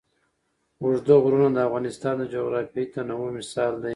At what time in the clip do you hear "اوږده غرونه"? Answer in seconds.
0.81-1.47